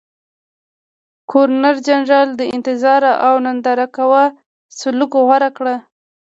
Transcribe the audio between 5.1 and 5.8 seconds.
غوره کړ.